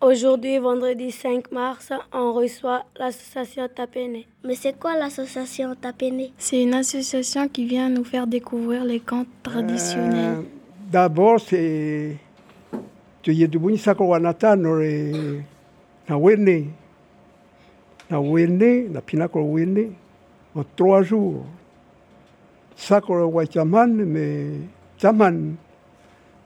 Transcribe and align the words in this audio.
Aujourd'hui, 0.00 0.58
vendredi 0.58 1.10
5 1.10 1.50
mars, 1.50 1.92
on 2.12 2.32
reçoit 2.32 2.84
l'association 3.00 3.66
Tapene. 3.74 4.22
Mais 4.44 4.54
c'est 4.54 4.78
quoi 4.78 4.96
l'association 4.96 5.74
Tapene 5.74 6.28
C'est 6.38 6.62
une 6.62 6.74
association 6.74 7.48
qui 7.48 7.66
vient 7.66 7.88
nous 7.90 8.04
faire 8.04 8.28
découvrir 8.28 8.84
les 8.84 9.00
contes 9.00 9.26
traditionnels. 9.42 10.36
Euh, 10.38 10.42
d'abord, 10.88 11.40
c'est 11.40 12.16
tu 13.22 13.34
y 13.34 13.48
du 13.48 13.58
wanata 13.58 14.54
nore 14.54 15.42
na 16.08 16.16
wene 16.16 16.66
na 18.08 18.20
wene 18.20 18.88
na 18.90 19.00
pinako 19.00 19.40
wene 19.40 19.90
en 20.54 20.62
trois 20.76 21.02
jours. 21.02 21.44
Sakura 22.76 23.26
waitaman 23.26 23.88
me 23.88 24.60
taman 24.96 25.56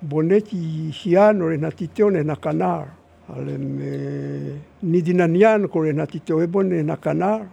boneti 0.00 0.90
hiano 0.90 1.48
re 1.48 1.58
na 1.58 1.70
titeone 1.70 2.24
na 2.24 2.34
kanar. 2.34 3.01
Ale 3.32 3.56
me 3.56 4.60
nidinanian 4.82 5.68
kore 5.68 5.92
na 5.92 6.06
tito 6.06 6.38
e 6.42 6.46
nakanar. 6.46 7.48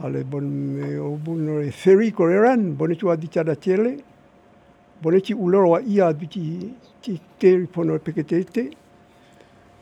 Ale 0.00 0.24
bon 0.24 0.44
me 0.44 0.96
o 0.98 1.16
bon 1.16 1.48
ore 1.48 1.70
feri 1.70 2.12
koreran 2.12 2.76
bonetu 2.76 3.10
adita 3.10 3.44
da 3.44 3.54
tele. 3.54 3.98
Boneti 5.02 5.34
uloro 5.34 5.70
wa 5.70 5.80
ia 5.82 6.06
aditi 6.06 6.74
ti 7.02 7.20
teri 7.38 7.66
pono 7.66 7.98
peketete. 7.98 8.70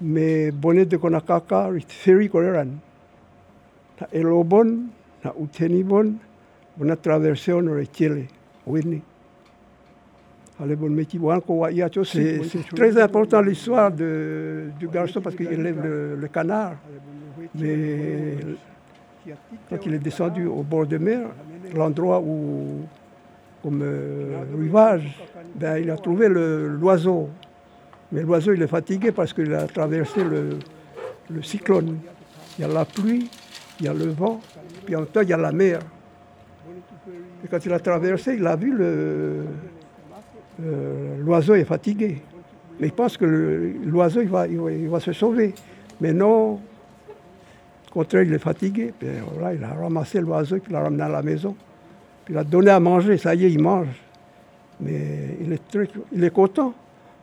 Me 0.00 0.50
bonet 0.50 0.88
de 0.88 0.98
konakaka 0.98 1.70
rit 1.70 1.88
feri 1.88 2.28
koreran. 2.28 2.80
Na 4.00 4.06
elobon, 4.12 4.90
na 5.24 5.32
uteni 5.32 5.84
bon, 5.84 6.18
bon 6.76 6.90
a 6.90 6.96
bona 6.96 6.96
traversé 6.96 7.52
e 7.52 7.86
tele. 7.86 8.26
Winnie. 8.66 9.02
C'est 12.04 12.74
très 12.74 12.98
important 13.00 13.40
l'histoire 13.42 13.90
du 13.92 14.88
garçon 14.90 15.20
parce 15.20 15.36
qu'il 15.36 15.52
élève 15.52 15.82
le, 16.18 16.28
canard. 16.28 16.74
Mais 17.54 18.36
quand 19.68 19.84
il 19.84 19.94
est 19.94 19.98
descendu 19.98 20.46
au 20.46 20.62
bord 20.62 20.86
de 20.86 20.96
mer, 20.98 21.28
l'endroit 21.74 22.20
où, 22.20 22.86
comme 23.62 23.82
euh, 23.82 24.44
rivage, 24.58 25.20
ben, 25.54 25.78
il 25.78 25.90
a 25.90 25.96
trouvé 25.96 26.28
l'oiseau. 26.28 27.28
Mais 28.12 28.22
l'oiseau, 28.22 28.52
il 28.52 28.62
est 28.62 28.68
fatigué 28.68 29.10
parce 29.12 29.32
qu'il 29.32 29.52
a 29.52 29.66
traversé 29.66 30.22
le, 30.22 30.58
le, 31.28 31.42
cyclone. 31.42 31.98
Il 32.56 32.62
y 32.62 32.64
a 32.64 32.68
la 32.68 32.84
pluie, 32.84 33.28
il 33.80 33.86
y 33.86 33.88
a 33.88 33.94
le 33.94 34.06
vent, 34.06 34.40
puis 34.84 34.94
en 34.94 35.00
même 35.00 35.08
temps, 35.08 35.22
il 35.22 35.28
y 35.28 35.32
a 35.32 35.36
la 35.36 35.52
mer. 35.52 35.80
Et 37.44 37.48
quand 37.48 37.64
il 37.64 37.72
a 37.72 37.80
traversé, 37.80 38.34
il 38.34 38.46
a 38.46 38.56
vu 38.56 38.72
le, 38.72 39.44
euh, 40.62 41.16
l'oiseau 41.18 41.54
est 41.54 41.64
fatigué. 41.64 42.22
Mais 42.80 42.88
il 42.88 42.92
pense 42.92 43.16
que 43.16 43.24
l'oiseau, 43.84 44.20
il 44.20 44.28
va, 44.28 44.46
il, 44.46 44.88
va, 44.88 45.00
se 45.00 45.12
sauver. 45.12 45.54
Mais 46.00 46.12
non, 46.12 46.54
au 46.54 47.92
contraire, 47.92 48.22
il 48.22 48.32
est 48.34 48.38
fatigué. 48.38 48.92
Puis 48.98 49.08
voilà, 49.32 49.54
il 49.54 49.64
a 49.64 49.74
ramassé 49.74 50.20
l'oiseau, 50.20 50.56
puis 50.56 50.70
il 50.70 50.72
l'a 50.72 50.82
ramené 50.82 51.02
à 51.02 51.08
la 51.08 51.22
maison. 51.22 51.56
Puis 52.24 52.34
il 52.34 52.38
a 52.38 52.44
donné 52.44 52.70
à 52.70 52.80
manger, 52.80 53.16
ça 53.16 53.34
y 53.34 53.44
est, 53.44 53.50
il 53.50 53.62
mange. 53.62 53.88
Mais 54.80 55.38
il 55.40 55.52
est, 55.52 55.78
il 56.12 56.24
est 56.24 56.30
content, 56.30 56.74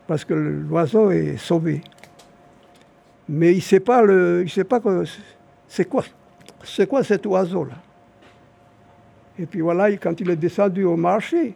parce 0.06 0.24
que 0.24 0.34
l'oiseau 0.34 1.10
est 1.10 1.36
sauvé. 1.36 1.82
Mais 3.28 3.52
il 3.52 3.56
ne 3.56 3.62
sait 3.62 3.80
pas, 3.80 4.02
le, 4.02 4.42
il 4.44 4.50
sait 4.50 4.64
pas 4.64 4.80
que 4.80 5.04
c'est 5.68 5.88
quoi, 5.88 6.04
c'est 6.64 6.88
quoi 6.88 7.04
cet 7.04 7.26
oiseau-là. 7.26 7.76
Et 9.38 9.46
puis 9.46 9.60
voilà, 9.60 9.90
quand 9.96 10.20
il 10.20 10.30
est 10.30 10.36
descendu 10.36 10.84
au 10.84 10.96
marché, 10.96 11.54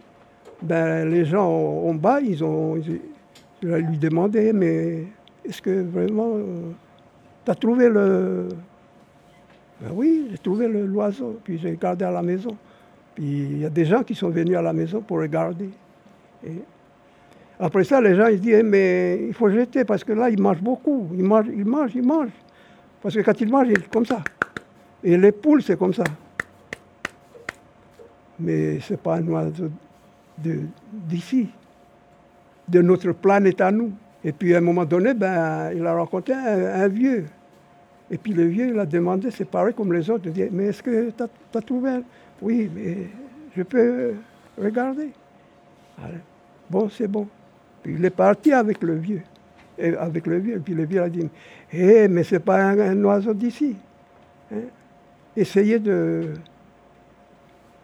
ben, 0.62 1.08
les 1.08 1.24
gens 1.24 1.48
en 1.48 1.94
bas, 1.94 2.20
ils 2.20 2.42
ont, 2.42 2.76
ils, 2.76 3.00
lui 3.62 3.98
demandé, 3.98 4.52
mais 4.52 5.04
est-ce 5.44 5.62
que 5.62 5.82
vraiment, 5.82 6.32
euh, 6.34 6.70
tu 7.44 7.50
as 7.50 7.54
trouvé 7.54 7.88
le... 7.88 8.48
Ben 9.80 9.90
oui, 9.94 10.28
j'ai 10.30 10.38
trouvé 10.38 10.66
l'oiseau, 10.66 11.38
puis 11.44 11.58
j'ai 11.58 11.76
gardé 11.76 12.04
à 12.04 12.10
la 12.10 12.22
maison. 12.22 12.56
Puis 13.14 13.24
il 13.24 13.58
y 13.60 13.64
a 13.64 13.70
des 13.70 13.84
gens 13.84 14.02
qui 14.02 14.14
sont 14.14 14.30
venus 14.30 14.56
à 14.56 14.62
la 14.62 14.72
maison 14.72 15.00
pour 15.00 15.18
regarder. 15.18 15.70
Et 16.44 16.52
après 17.60 17.84
ça, 17.84 18.00
les 18.00 18.16
gens 18.16 18.26
ils 18.26 18.41
disent, 18.41 18.62
mais 18.64 19.26
il 19.28 19.34
faut 19.34 19.50
jeter 19.50 19.84
parce 19.84 20.02
que 20.02 20.12
là, 20.12 20.30
il 20.30 20.41
mange 20.41 20.60
beaucoup. 20.60 21.08
Il 21.14 21.22
mange, 21.22 21.47
il 21.54 21.64
mange, 21.64 21.92
il 21.94 22.04
mange. 22.04 22.30
Parce 23.00 23.14
que 23.14 23.20
quand 23.20 23.41
il 23.41 23.48
mange, 23.48 23.68
il 23.68 23.78
est 23.78 23.88
comme 23.88 24.06
ça. 24.06 24.22
Et 25.04 25.16
les 25.16 25.30
poules, 25.30 25.62
c'est 25.62 25.78
comme 25.78 25.94
ça. 25.94 26.04
Mais 28.41 28.80
ce 28.80 28.92
n'est 28.92 28.97
pas 28.97 29.16
un 29.16 29.28
oiseau 29.28 29.70
d'ici, 30.38 31.49
de, 32.69 32.81
notre 32.82 33.12
planète 33.12 33.60
à 33.60 33.71
nous. 33.71 33.93
Et 34.25 34.32
puis 34.32 34.54
à 34.54 34.59
un 34.59 34.62
moment 34.62 34.84
donné, 34.84 35.15
ben, 35.15 35.71
il 35.75 35.87
a 35.87 35.94
rencontré 35.94 36.34
un, 36.34 36.88
vieux. 36.88 37.26
Et 38.10 38.19
puis 38.19 38.32
le 38.32 38.47
vieux, 38.47 38.69
il 38.69 38.78
a 38.78 38.87
demandé, 38.87 39.31
c'est 39.31 39.44
pareil 39.44 39.75
comme 39.75 39.93
les 39.93 40.09
autres, 40.10 40.25
il 40.27 40.32
dit, 40.32 40.48
mais 40.50 40.66
est-ce 40.66 40.82
que 40.82 41.10
tu 41.10 41.22
as, 41.59 41.60
trouvé 41.60 42.00
Oui, 42.41 42.71
mais 42.75 43.09
je 43.56 43.62
peux 43.62 44.15
regarder. 44.60 45.10
bon, 46.71 46.88
c'est 46.88 47.09
bon. 47.09 47.28
Puis 47.82 47.94
il 47.94 48.04
est 48.04 48.10
parti 48.10 48.53
avec 48.53 48.82
le 48.82 48.97
vieux. 48.97 49.22
Et 49.78 49.94
avec 49.94 50.27
le 50.27 50.38
vieux. 50.38 50.56
Et 50.56 50.60
puis 50.60 50.75
le 50.75 50.84
vieux 50.84 51.03
a 51.03 51.09
dit, 51.09 51.28
eh, 51.72 52.09
mais 52.09 52.25
c'est 52.25 52.41
pas 52.41 52.62
un, 52.62 53.04
oiseau 53.04 53.34
d'ici. 53.34 53.77
Hein? 54.53 54.62
Essayez 55.37 55.78
de 55.78 56.32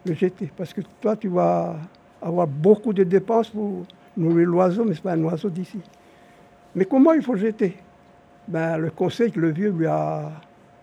le 0.05 0.13
jeter, 0.13 0.51
parce 0.55 0.73
que 0.73 0.81
toi, 0.99 1.15
tu 1.15 1.29
vas 1.29 1.77
avoir 2.25 2.47
beaucoup 2.47 2.91
de 2.91 3.03
dépenses 3.03 3.49
pour 3.49 3.85
nourrir 4.17 4.47
l'oiseau, 4.47 4.83
mais 4.83 4.93
ce 4.95 4.99
n'est 4.99 5.03
pas 5.03 5.13
un 5.13 5.23
oiseau 5.23 5.49
d'ici. 5.49 5.79
Mais 6.73 6.85
comment 6.85 7.13
il 7.13 7.21
faut 7.21 7.35
jeter? 7.35 7.77
Ben, 8.47 8.77
Le 8.77 8.89
conseil 8.89 9.31
que 9.31 9.39
le 9.39 9.51
vieux 9.51 9.69
lui 9.69 9.85
a 9.85 10.31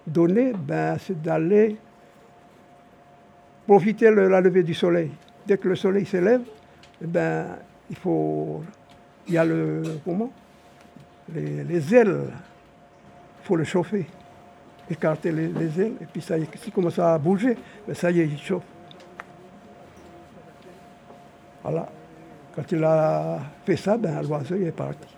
donné, 0.07 0.53
ben, 0.53 0.97
c'est 0.99 1.21
d'aller 1.21 1.77
profiter 3.67 4.07
de 4.07 4.21
la 4.21 4.41
levée 4.41 4.63
du 4.63 4.75
soleil. 4.75 5.11
Dès 5.47 5.59
que 5.59 5.69
le 5.69 5.75
soleil 5.75 6.07
s'élève, 6.07 6.43
ben, 7.01 7.47
il 7.91 7.97
faut. 7.97 8.63
Il 9.27 9.35
y 9.35 9.39
a 9.39 9.45
le. 9.45 9.83
Comment? 10.05 10.31
Les, 11.35 11.95
ailes. 11.95 12.21
Il 13.41 13.47
faut 13.47 13.57
le 13.57 13.65
chauffer. 13.65 14.07
Écarter 14.89 15.33
les, 15.33 15.81
ailes. 15.81 15.95
Et 16.01 16.07
puis 16.07 16.21
ça 16.21 16.39
y 16.39 16.43
est, 16.43 16.57
s'il 16.57 16.73
commence 16.73 16.99
à 17.01 17.19
bouger, 17.19 17.57
ben, 17.87 17.95
ça 17.95 18.11
y 18.13 18.21
est, 18.21 18.27
il 18.27 18.39
chauffe. 18.39 18.63
Voilà. 21.63 21.89
Quand 22.55 22.71
il 22.71 22.85
a 22.85 23.39
fait 23.65 23.77
ça, 23.77 23.97
ben, 23.97 24.23
l'oiseau 24.23 24.57
est 24.57 24.73
parti. 24.73 25.09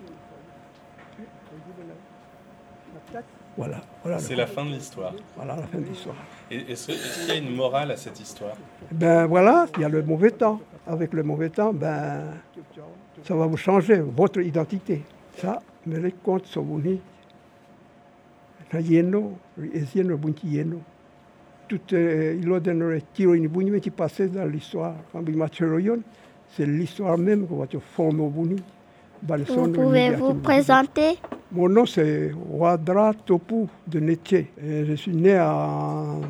Voilà. 3.56 3.80
voilà 4.02 4.18
C'est 4.18 4.34
la 4.34 4.46
fin 4.46 4.64
de 4.64 4.70
l'histoire. 4.70 5.12
Voilà 5.36 5.56
la 5.56 5.62
fin 5.62 5.78
de 5.78 5.84
l'histoire. 5.84 6.16
Est-ce 6.50 6.86
qu'il 6.86 7.28
y 7.28 7.30
a 7.30 7.36
une 7.36 7.54
morale 7.54 7.90
à 7.92 7.96
cette 7.96 8.18
histoire? 8.18 8.56
Ben 8.90 9.26
voilà, 9.26 9.66
il 9.76 9.82
y 9.82 9.84
a 9.84 9.88
le 9.88 10.02
mauvais 10.02 10.30
temps. 10.30 10.60
Avec 10.86 11.14
le 11.14 11.22
mauvais 11.22 11.48
temps, 11.48 11.72
ben, 11.72 12.24
ça 13.22 13.34
va 13.34 13.46
vous 13.46 13.56
changer 13.56 14.00
votre 14.00 14.40
identité. 14.40 15.02
Ça, 15.38 15.62
mais 15.86 15.98
les 15.98 16.12
comptes 16.12 16.46
sont 16.46 16.62
bons. 16.62 16.98
Tout, 21.66 21.80
euh, 21.92 22.38
il 22.38 22.52
a 22.52 22.60
donné 22.60 23.02
tiro 23.14 23.34
mais 23.34 23.80
qui 23.80 23.90
passait 23.90 24.28
dans 24.28 24.44
l'histoire. 24.44 24.96
Quand 25.12 25.22
il 25.26 25.36
m'a 25.36 25.48
c'est 26.56 26.66
l'histoire 26.66 27.18
même 27.18 27.46
que 27.46 27.66
tu 27.66 27.78
formes 27.94 28.20
au 28.20 28.28
Bouni. 28.28 28.62
Vous 29.26 29.72
pouvez 29.72 30.10
vous 30.16 30.34
présenter 30.34 31.18
Mon 31.50 31.68
nom 31.68 31.86
c'est 31.86 32.32
Wadra 32.50 33.14
Topu 33.14 33.66
de 33.86 34.00
Netier. 34.00 34.50
je 34.58 34.94
suis 34.94 35.14
né 35.14 35.40
en 35.40 36.20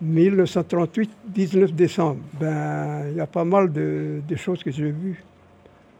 1938, 0.00 1.10
19 1.26 1.72
décembre. 1.72 2.18
Ben, 2.40 3.04
il 3.10 3.16
y 3.16 3.20
a 3.20 3.26
pas 3.26 3.44
mal 3.44 3.72
de, 3.72 4.20
choses 4.34 4.62
que 4.62 4.72
j'ai 4.72 4.90
vues 4.90 5.22